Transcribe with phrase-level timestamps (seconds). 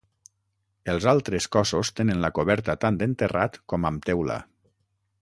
[0.93, 4.43] Els altres cossos tenen la coberta tant en terrat com amb teula.